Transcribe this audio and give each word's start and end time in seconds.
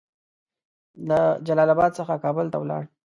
له 1.07 1.19
جلال 1.47 1.69
اباد 1.73 1.91
څخه 1.99 2.15
کابل 2.23 2.45
ته 2.53 2.57
ولاړ. 2.59 2.83